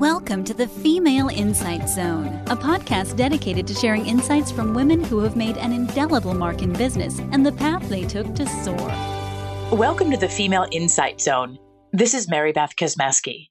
[0.00, 5.18] Welcome to the Female Insight Zone, a podcast dedicated to sharing insights from women who
[5.18, 8.88] have made an indelible mark in business and the path they took to soar.
[9.70, 11.58] Welcome to the Female Insight Zone.
[11.92, 13.49] This is Mary Beth Kosmeski.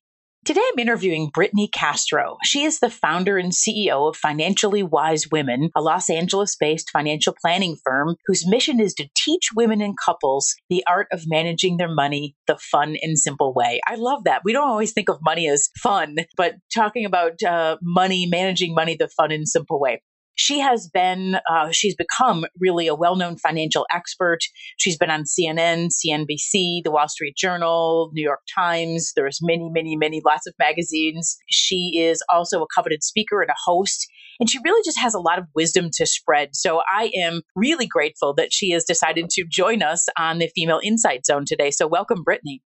[0.49, 2.37] Today I'm interviewing Brittney Castro.
[2.43, 7.35] She is the founder and CEO of Financially Wise Women, a Los Angeles based financial
[7.39, 11.93] planning firm whose mission is to teach women and couples the art of managing their
[11.93, 13.79] money the fun and simple way.
[13.87, 14.41] I love that.
[14.43, 18.95] We don't always think of money as fun, but talking about uh, money, managing money
[18.95, 20.01] the fun and simple way
[20.39, 24.39] she has been, uh, she's become really a well known financial expert.
[24.77, 29.11] She's been on CNN, CNBC, The Wall Street Journal, New York Times.
[29.17, 31.37] There's many, many, many, lots of magazines.
[31.49, 34.07] She is also a coveted speaker and a host.
[34.39, 36.55] And she really just has a lot of wisdom to spread.
[36.55, 40.79] So I am really grateful that she has decided to join us on the Female
[40.81, 41.69] Insight Zone today.
[41.69, 42.61] So welcome, Brittney.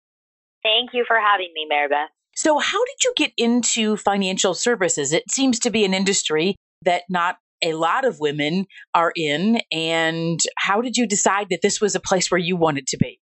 [0.62, 2.10] Thank you for having me, Mary Beth.
[2.36, 5.12] So, how did you get into financial services?
[5.12, 9.60] It seems to be an industry that not a lot of women are in.
[9.70, 13.20] And how did you decide that this was a place where you wanted to be?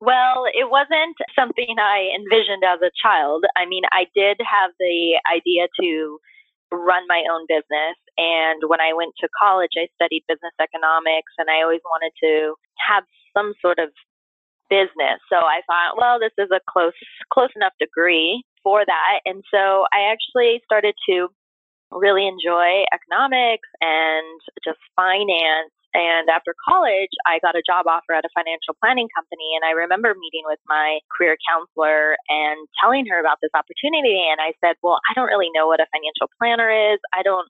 [0.00, 3.44] Well, it wasn't something I envisioned as a child.
[3.56, 6.18] I mean, I did have the idea to
[6.72, 7.96] run my own business.
[8.18, 12.54] And when I went to college, I studied business economics and I always wanted to
[12.82, 13.04] have
[13.36, 13.94] some sort of
[14.68, 15.20] business.
[15.30, 16.96] So I thought, well, this is a close,
[17.32, 19.20] close enough degree for that.
[19.24, 21.28] And so I actually started to
[21.92, 25.72] really enjoy economics and just finance.
[25.92, 29.52] And after college, I got a job offer at a financial planning company.
[29.60, 34.24] And I remember meeting with my career counselor and telling her about this opportunity.
[34.24, 36.98] And I said, well, I don't really know what a financial planner is.
[37.12, 37.44] I don't,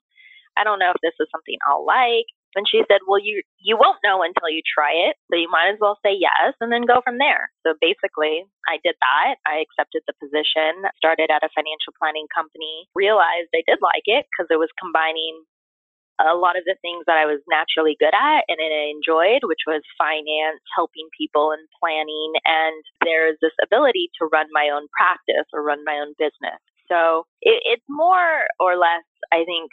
[0.59, 2.27] I don't know if this is something I'll like.
[2.55, 5.73] And she said, "Well, you you won't know until you try it, so you might
[5.73, 9.35] as well say yes and then go from there." So basically, I did that.
[9.45, 14.25] I accepted the position, started at a financial planning company, realized I did like it
[14.31, 15.43] because it was combining
[16.21, 19.65] a lot of the things that I was naturally good at and I enjoyed, which
[19.65, 22.33] was finance, helping people and planning.
[22.45, 26.61] And there's this ability to run my own practice or run my own business.
[26.87, 29.71] So it, it's more or less, I think,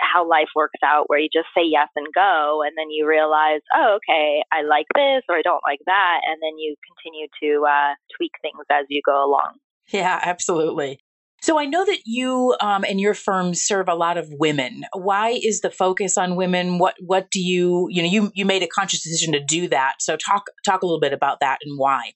[0.00, 3.60] how life works out where you just say yes and go and then you realize
[3.74, 7.66] oh okay i like this or i don't like that and then you continue to
[7.66, 9.54] uh, tweak things as you go along.
[9.88, 11.00] Yeah absolutely.
[11.42, 14.84] So i know that you um, and your firm serve a lot of women.
[14.94, 16.78] Why is the focus on women?
[16.78, 19.96] What what do you you know you you made a conscious decision to do that
[20.00, 22.12] so talk talk a little bit about that and why.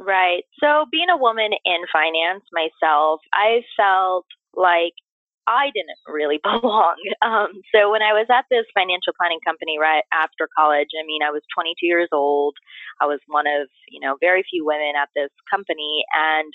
[0.00, 0.44] Right.
[0.60, 4.92] So being a woman in finance myself i felt like
[5.48, 7.00] I didn't really belong.
[7.24, 11.24] Um, so when I was at this financial planning company right after college, I mean,
[11.24, 12.54] I was 22 years old.
[13.00, 16.52] I was one of, you know, very few women at this company and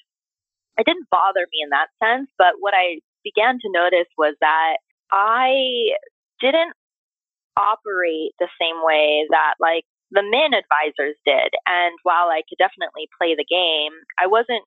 [0.78, 2.30] it didn't bother me in that sense.
[2.38, 4.78] But what I began to notice was that
[5.12, 5.98] I
[6.40, 6.74] didn't
[7.58, 11.54] operate the same way that like the men advisors did.
[11.66, 14.66] And while I could definitely play the game, I wasn't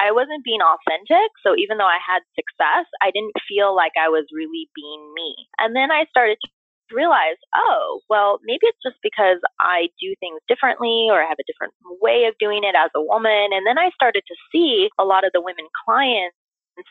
[0.00, 1.30] I wasn't being authentic.
[1.42, 5.34] So even though I had success, I didn't feel like I was really being me.
[5.58, 10.40] And then I started to realize, oh, well, maybe it's just because I do things
[10.48, 13.54] differently or I have a different way of doing it as a woman.
[13.54, 16.36] And then I started to see a lot of the women clients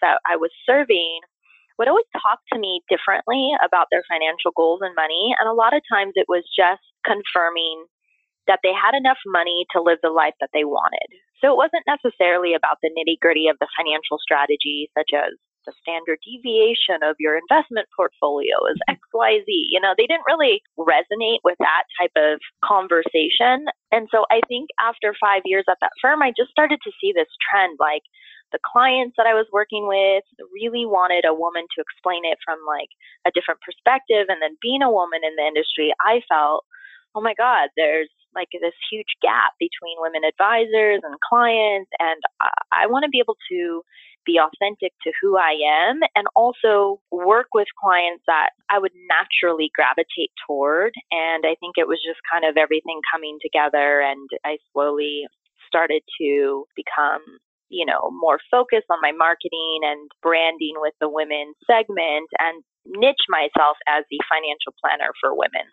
[0.02, 1.20] that I was serving
[1.78, 5.36] would always talk to me differently about their financial goals and money.
[5.40, 7.86] And a lot of times it was just confirming
[8.48, 11.08] that they had enough money to live the life that they wanted.
[11.40, 15.74] So it wasn't necessarily about the nitty gritty of the financial strategy, such as the
[15.80, 19.00] standard deviation of your investment portfolio is mm-hmm.
[19.00, 19.48] XYZ.
[19.48, 23.72] You know, they didn't really resonate with that type of conversation.
[23.92, 27.14] And so I think after five years at that firm, I just started to see
[27.16, 28.04] this trend like,
[28.54, 30.22] the clients that I was working with
[30.54, 32.88] really wanted a woman to explain it from like
[33.26, 34.30] a different perspective.
[34.30, 36.62] And then being a woman in the industry, I felt,
[37.18, 41.90] oh my God, there's like this huge gap between women advisors and clients.
[42.00, 43.82] And I, I want to be able to
[44.26, 45.60] be authentic to who I
[45.90, 50.94] am and also work with clients that I would naturally gravitate toward.
[51.12, 54.00] And I think it was just kind of everything coming together.
[54.00, 55.28] And I slowly
[55.68, 57.22] started to become
[57.74, 63.26] you know, more focused on my marketing and branding with the women segment and niche
[63.30, 65.66] myself as the financial planner for women.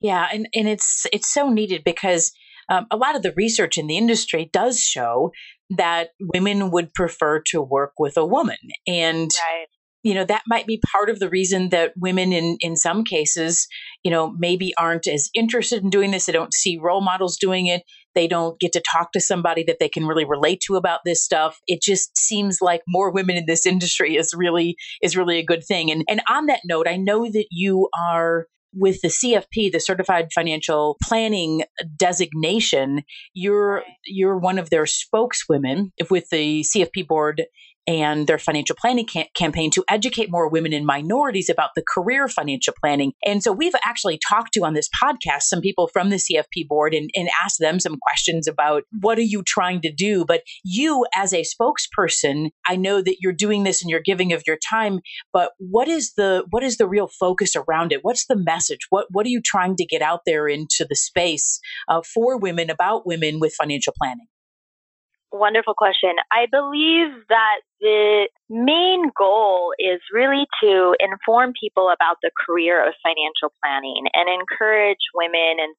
[0.00, 2.32] Yeah, and, and it's it's so needed because
[2.70, 5.32] um, a lot of the research in the industry does show
[5.70, 8.56] that women would prefer to work with a woman,
[8.86, 9.66] and right.
[10.02, 13.68] you know that might be part of the reason that women, in in some cases,
[14.02, 16.26] you know, maybe aren't as interested in doing this.
[16.26, 17.82] They don't see role models doing it.
[18.14, 21.22] they don't get to talk to somebody that they can really relate to about this
[21.22, 21.58] stuff.
[21.66, 25.62] It just seems like more women in this industry is really is really a good
[25.62, 25.90] thing.
[25.90, 30.28] And and on that note, I know that you are with the CFP, the Certified
[30.34, 31.64] Financial Planning
[31.96, 33.02] designation,
[33.34, 35.92] you're you're one of their spokeswomen.
[36.10, 37.44] With the CFP board
[37.90, 42.28] and their financial planning ca- campaign to educate more women and minorities about the career
[42.28, 43.12] financial planning.
[43.24, 46.94] And so we've actually talked to on this podcast some people from the CFP board
[46.94, 50.24] and, and asked them some questions about what are you trying to do?
[50.24, 54.44] But you, as a spokesperson, I know that you're doing this and you're giving of
[54.46, 55.00] your time,
[55.32, 58.00] but what is the what is the real focus around it?
[58.02, 58.86] What's the message?
[58.90, 62.70] What what are you trying to get out there into the space uh, for women
[62.70, 64.26] about women with financial planning?
[65.32, 66.18] Wonderful question.
[66.32, 72.94] I believe that the main goal is really to inform people about the career of
[72.98, 75.74] financial planning and encourage women and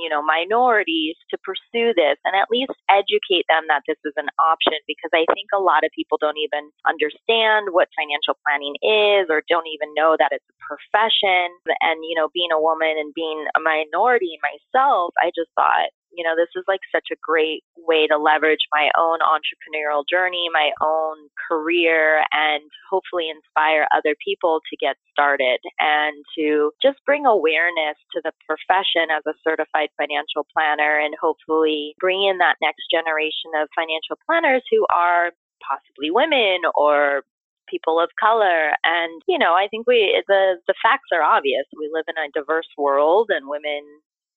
[0.00, 4.32] you know minorities to pursue this and at least educate them that this is an
[4.40, 9.28] option because I think a lot of people don't even understand what financial planning is
[9.28, 11.52] or don't even know that it's a profession
[11.84, 16.24] and you know being a woman and being a minority myself I just thought you
[16.24, 20.70] know, this is like such a great way to leverage my own entrepreneurial journey, my
[20.80, 27.96] own career, and hopefully inspire other people to get started and to just bring awareness
[28.12, 33.50] to the profession as a certified financial planner and hopefully bring in that next generation
[33.60, 35.32] of financial planners who are
[35.62, 37.22] possibly women or
[37.68, 38.72] people of color.
[38.84, 41.64] And you know i think we the the facts are obvious.
[41.78, 43.82] We live in a diverse world and women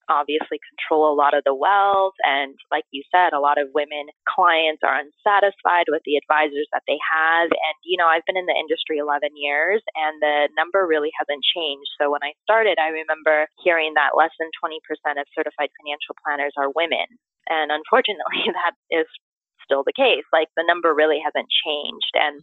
[0.09, 2.15] obviously control a lot of the wealth.
[2.23, 6.83] And like you said, a lot of women clients are unsatisfied with the advisors that
[6.87, 7.51] they have.
[7.51, 11.43] And, you know, I've been in the industry 11 years and the number really hasn't
[11.43, 11.91] changed.
[11.99, 14.79] So when I started, I remember hearing that less than 20%
[15.19, 17.07] of certified financial planners are women.
[17.47, 19.07] And unfortunately, that is
[19.63, 20.25] still the case.
[20.31, 22.15] Like the number really hasn't changed.
[22.15, 22.41] And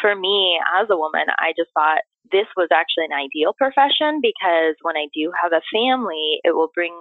[0.00, 2.02] for me as a woman, I just thought
[2.32, 6.70] this was actually an ideal profession because when I do have a family, it will
[6.74, 6.94] bring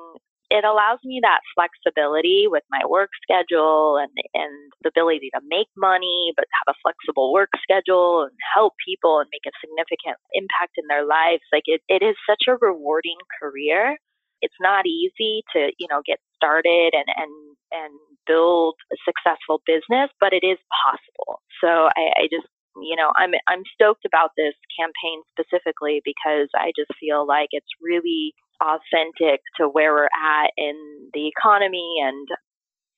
[0.50, 5.68] it allows me that flexibility with my work schedule and and the ability to make
[5.76, 10.78] money but have a flexible work schedule and help people and make a significant impact
[10.78, 11.42] in their lives.
[11.52, 13.98] Like it, it is such a rewarding career.
[14.42, 17.34] It's not easy to you know get started and and
[17.74, 17.94] and
[18.28, 21.42] build a successful business but it is possible.
[21.62, 22.48] So i, I just
[22.82, 27.70] you know, I'm I'm stoked about this campaign specifically because I just feel like it's
[27.82, 32.28] really authentic to where we're at in the economy and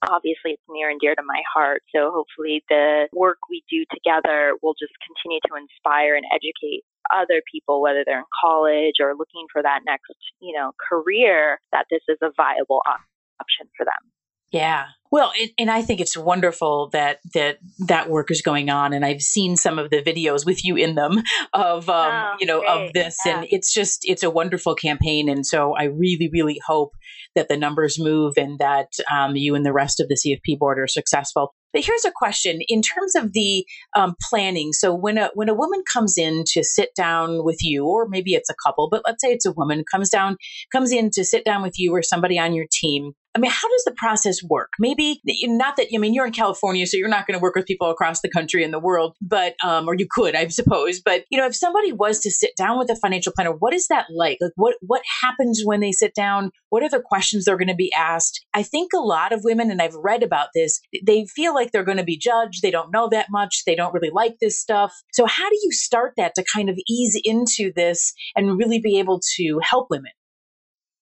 [0.06, 1.82] obviously it's near and dear to my heart.
[1.96, 7.42] So hopefully the work we do together will just continue to inspire and educate other
[7.50, 12.04] people, whether they're in college or looking for that next, you know, career, that this
[12.08, 14.04] is a viable option for them.
[14.52, 14.86] Yeah.
[15.10, 19.06] Well, and, and, I think it's wonderful that that that work is going on, and
[19.06, 21.24] I've seen some of the videos with you in them
[21.54, 22.88] of um, oh, you know great.
[22.88, 23.38] of this, yeah.
[23.38, 26.94] and it's just it's a wonderful campaign, and so I really really hope
[27.36, 30.80] that the numbers move and that um, you and the rest of the CFP board
[30.80, 31.54] are successful.
[31.72, 33.66] But here's a question in terms of the
[33.96, 34.74] um, planning.
[34.74, 38.34] So when a when a woman comes in to sit down with you, or maybe
[38.34, 40.36] it's a couple, but let's say it's a woman comes down
[40.72, 43.70] comes in to sit down with you or somebody on your team I mean, how
[43.70, 44.72] does the process work?
[44.80, 47.68] Maybe not that, I mean, you're in California, so you're not going to work with
[47.68, 51.00] people across the country and the world, but, um, or you could, I suppose.
[51.00, 53.90] But, you know, if somebody was to sit down with a financial planner, what is
[53.90, 54.40] that like?
[54.42, 56.50] Like, what, what happens when they sit down?
[56.70, 58.44] What are the questions they're going to be asked?
[58.56, 61.84] I think a lot of women, and I've read about this, they feel like they're
[61.84, 62.64] going to be judged.
[62.64, 63.66] They don't know that much.
[63.68, 64.96] They don't really like this stuff.
[65.14, 68.98] So, how do you start that to kind of ease into this and really be
[68.98, 70.12] able to help women?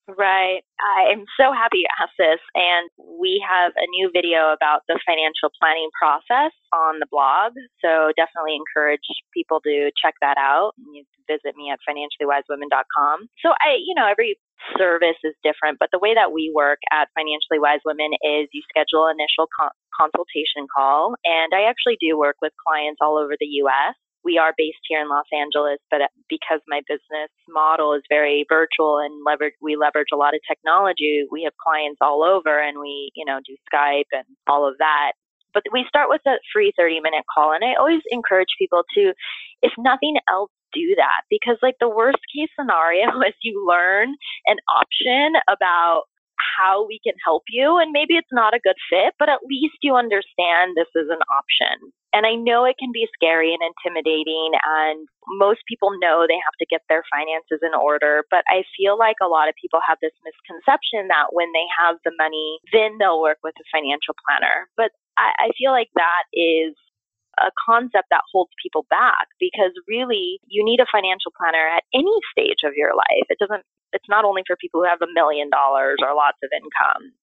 [0.06, 0.62] Right.
[0.78, 2.38] I'm so happy you asked this.
[2.54, 7.58] And we have a new video about the financial planning process on the blog.
[7.82, 9.02] So definitely encourage
[9.34, 10.78] people to check that out.
[10.94, 13.30] You can visit me at financiallywisewomen.com.
[13.42, 14.38] So I, you know, every
[14.78, 18.62] service is different, but the way that we work at Financially Wise Women is you
[18.70, 21.18] schedule an initial con- consultation call.
[21.26, 25.00] And I actually do work with clients all over the U.S we are based here
[25.00, 29.78] in Los Angeles, but uh, because my business model is very virtual and leverage, we
[29.78, 31.24] leverage a lot of technology.
[31.32, 35.14] We have clients all over, and we, you know, do Skype and all of that.
[35.54, 39.14] But we start with a free 30 minute call, and I always encourage people to,
[39.62, 44.14] if nothing else, do that because like the worst case scenario is you learn
[44.48, 46.04] an option about
[46.56, 47.78] how we can help you.
[47.78, 51.22] And maybe it's not a good fit, but at least you understand this is an
[51.30, 51.92] option.
[52.16, 55.04] And I know it can be scary and intimidating, and
[55.36, 58.24] most people know they have to get their finances in order.
[58.32, 62.00] But I feel like a lot of people have this misconception that when they have
[62.08, 64.72] the money, then they'll work with a financial planner.
[64.80, 66.72] But I, I feel like that is
[67.36, 72.16] a concept that holds people back because really you need a financial planner at any
[72.32, 73.28] stage of your life.
[73.28, 76.52] It doesn't it's not only for people who have a million dollars or lots of
[76.52, 77.16] income.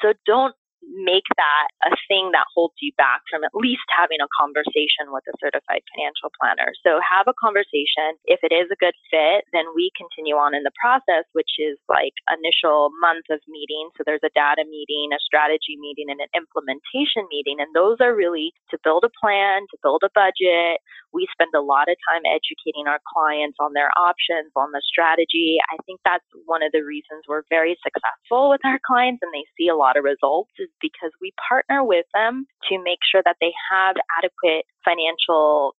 [0.00, 0.56] So don't
[0.92, 5.24] make that a thing that holds you back from at least having a conversation with
[5.30, 6.72] a certified financial planner.
[6.84, 8.18] So have a conversation.
[8.28, 11.78] If it is a good fit, then we continue on in the process, which is
[11.88, 13.90] like initial month of meeting.
[13.96, 17.62] So there's a data meeting, a strategy meeting, and an implementation meeting.
[17.62, 20.82] And those are really to build a plan, to build a budget.
[21.14, 25.62] We spend a lot of time educating our clients on their options, on the strategy.
[25.70, 29.46] I think that's one of the reasons we're very successful with our clients and they
[29.54, 33.36] see a lot of results is because we partner with them to make sure that
[33.40, 35.74] they have adequate financial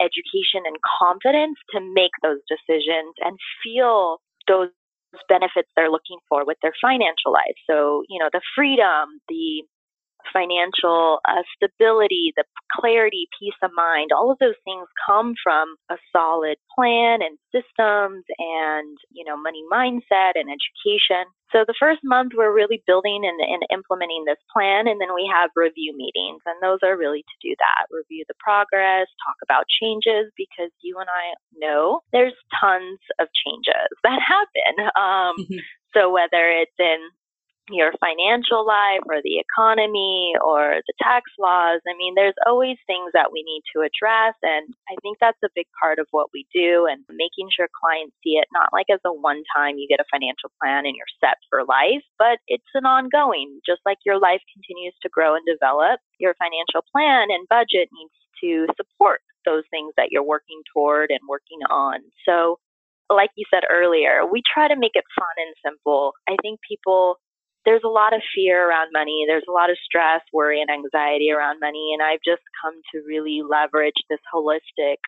[0.00, 4.70] education and confidence to make those decisions and feel those
[5.28, 7.54] benefits they're looking for with their financial life.
[7.70, 9.62] So, you know, the freedom, the
[10.32, 15.96] financial uh, stability, the clarity, peace of mind, all of those things come from a
[16.12, 21.24] solid plan and systems and, you know, money mindset and education.
[21.52, 25.30] So the first month we're really building and, and implementing this plan and then we
[25.30, 27.86] have review meetings and those are really to do that.
[27.94, 33.92] Review the progress, talk about changes because you and I know there's tons of changes
[34.02, 34.74] that happen.
[34.98, 35.62] Um, mm-hmm.
[35.94, 36.98] So whether it's in
[37.70, 41.80] your financial life or the economy or the tax laws.
[41.88, 44.36] I mean, there's always things that we need to address.
[44.42, 48.16] And I think that's a big part of what we do and making sure clients
[48.22, 51.18] see it not like as a one time you get a financial plan and you're
[51.20, 55.44] set for life, but it's an ongoing, just like your life continues to grow and
[55.48, 61.10] develop, your financial plan and budget needs to support those things that you're working toward
[61.10, 62.00] and working on.
[62.28, 62.58] So,
[63.10, 66.14] like you said earlier, we try to make it fun and simple.
[66.28, 67.20] I think people
[67.64, 69.24] there's a lot of fear around money.
[69.26, 71.92] There's a lot of stress, worry, and anxiety around money.
[71.92, 75.00] And I've just come to really leverage this holistic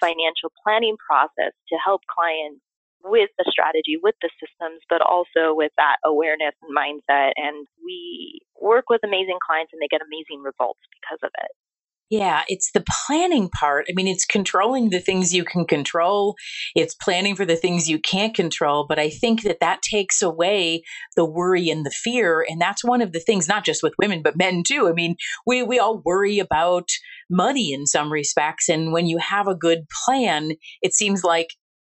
[0.00, 2.60] financial planning process to help clients
[3.04, 7.32] with the strategy, with the systems, but also with that awareness and mindset.
[7.36, 11.52] And we work with amazing clients and they get amazing results because of it.
[12.10, 13.86] Yeah, it's the planning part.
[13.88, 16.34] I mean, it's controlling the things you can control.
[16.74, 18.84] It's planning for the things you can't control.
[18.88, 20.82] But I think that that takes away
[21.14, 22.44] the worry and the fear.
[22.48, 24.88] And that's one of the things, not just with women, but men too.
[24.88, 25.14] I mean,
[25.46, 26.88] we, we all worry about
[27.30, 28.68] money in some respects.
[28.68, 30.50] And when you have a good plan,
[30.82, 31.54] it seems like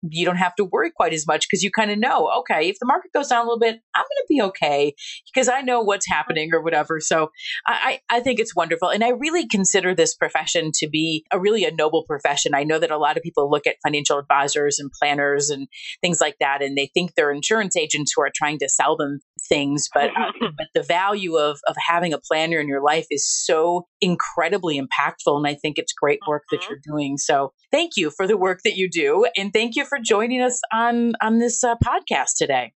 [0.10, 2.78] you don't have to worry quite as much because you kind of know, okay, if
[2.80, 4.96] the market goes down a little bit, I'm going to be okay
[5.34, 7.00] because I know what's happening or whatever.
[7.00, 7.32] So
[7.68, 8.90] I, I think it's wonderful.
[8.90, 12.56] And I really consider this profession to be a really a noble profession.
[12.56, 15.68] I know that a lot of people look at financial advisors and planners and
[16.02, 19.20] things like that, and they think they're insurance agents who are trying to sell them
[19.48, 19.90] things.
[19.94, 24.80] But, but the value of, of having a planner in your life is so incredibly
[24.80, 25.36] impactful.
[25.38, 26.74] And I think it's great work that mm-hmm.
[26.74, 27.18] you're doing.
[27.18, 29.28] So thank you for the work that you do.
[29.38, 32.74] And thank you for joining us on, on this uh, podcast today.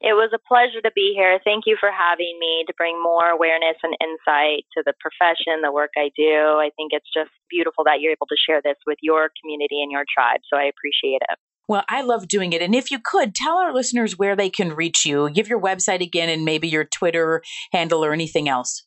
[0.00, 1.40] It was a pleasure to be here.
[1.42, 5.74] Thank you for having me to bring more awareness and insight to the profession, the
[5.74, 6.62] work I do.
[6.62, 9.90] I think it's just beautiful that you're able to share this with your community and
[9.90, 10.38] your tribe.
[10.46, 11.38] So I appreciate it.
[11.68, 12.62] Well, I love doing it.
[12.62, 16.00] And if you could tell our listeners where they can reach you, give your website
[16.00, 18.84] again and maybe your Twitter handle or anything else.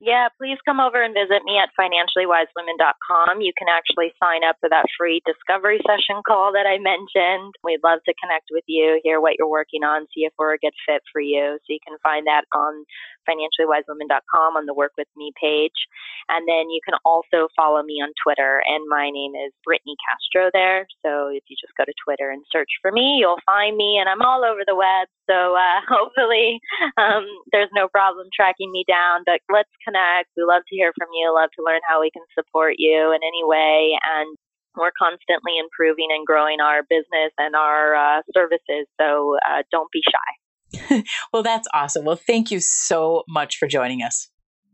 [0.00, 3.40] Yeah, please come over and visit me at financiallywisewomen.com.
[3.42, 7.52] You can actually sign up for that free discovery session call that I mentioned.
[7.62, 10.58] We'd love to connect with you, hear what you're working on, see if we're a
[10.58, 11.60] good fit for you.
[11.60, 12.84] So you can find that on
[13.30, 15.86] financiallywisewomen.com on the Work With Me page.
[16.28, 20.50] And then you can also follow me on Twitter, and my name is Brittney Castro
[20.52, 20.86] there.
[21.06, 24.08] So if you just go to Twitter and search for me, you'll find me, and
[24.08, 25.06] I'm all over the web.
[25.30, 26.58] So uh, hopefully
[26.98, 29.22] um, there's no problem tracking me down.
[29.24, 30.34] But let's connect.
[30.36, 31.30] We love to hear from you.
[31.30, 33.94] Love to learn how we can support you in any way.
[34.02, 34.36] And
[34.76, 38.86] we're constantly improving and growing our business and our uh, services.
[39.00, 40.39] So uh, don't be shy.
[41.32, 42.04] well, that's awesome.
[42.04, 44.28] Well, thank you so much for joining us.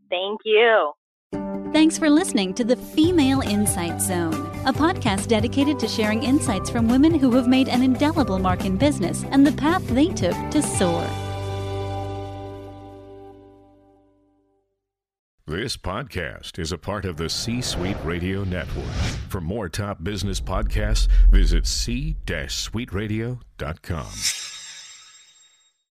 [0.09, 0.93] Thank you.
[1.73, 4.33] Thanks for listening to the Female Insight Zone,
[4.65, 8.77] a podcast dedicated to sharing insights from women who have made an indelible mark in
[8.77, 11.05] business and the path they took to soar.
[15.45, 18.91] This podcast is a part of the C Suite Radio Network.
[19.29, 24.56] For more top business podcasts, visit c-suiteradio.com.